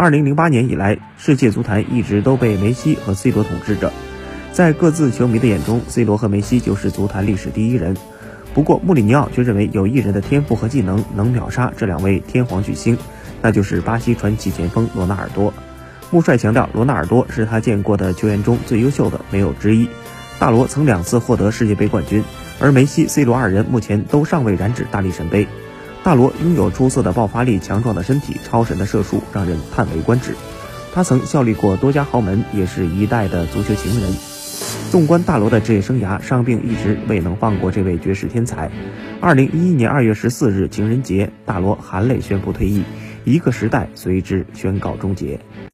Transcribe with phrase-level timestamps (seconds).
[0.00, 3.92] 二零零八年以来，世界足坛一直都被梅西和 C 罗统治着。
[4.50, 7.94] 在各自球迷的眼中，C 罗和梅西就是足坛历史第一人。
[8.54, 12.96] 不过，穆里尼奥却认为有一人的天赋和技能能秒杀这两位天皇巨星，
[13.42, 15.52] 那就是巴西传奇前锋罗纳尔多。
[16.10, 19.86] 穆帅强调，罗纳尔多是他见过的球员中最优秀的，没有之一。
[20.38, 22.24] 大罗曾两次获得世界杯冠军，
[22.58, 25.46] 而梅西、C 罗二人目前都尚未染指大力神杯。
[26.02, 30.34] 大罗拥有出色的爆发力、强壮的身体、超神的射术，让人叹为观止。
[30.94, 34.10] 他曾效力过多家豪门，也是一代的足球情人。
[34.90, 38.70] 纵观大罗的职业生涯，伤病一直未能放过这位绝世天才。
[39.20, 42.82] 二零一一年二月十四日情人节，大罗含泪宣布退役，
[43.24, 45.38] 一个时代随之宣告终结。